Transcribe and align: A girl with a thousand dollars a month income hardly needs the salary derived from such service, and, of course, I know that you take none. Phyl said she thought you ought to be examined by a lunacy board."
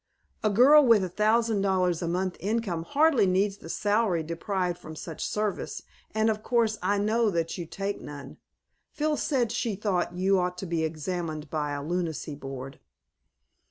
A 0.43 0.49
girl 0.49 0.83
with 0.83 1.03
a 1.03 1.09
thousand 1.09 1.61
dollars 1.61 2.01
a 2.01 2.07
month 2.07 2.35
income 2.39 2.81
hardly 2.81 3.27
needs 3.27 3.57
the 3.57 3.69
salary 3.69 4.23
derived 4.23 4.79
from 4.79 4.95
such 4.95 5.23
service, 5.23 5.83
and, 6.09 6.27
of 6.27 6.41
course, 6.41 6.79
I 6.81 6.97
know 6.97 7.29
that 7.29 7.55
you 7.59 7.67
take 7.67 8.01
none. 8.01 8.37
Phyl 8.89 9.15
said 9.15 9.51
she 9.51 9.75
thought 9.75 10.15
you 10.15 10.39
ought 10.39 10.57
to 10.57 10.65
be 10.65 10.83
examined 10.83 11.51
by 11.51 11.73
a 11.73 11.83
lunacy 11.83 12.33
board." 12.33 12.79